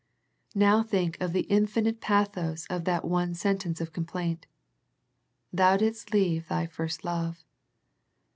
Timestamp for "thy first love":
6.47-7.45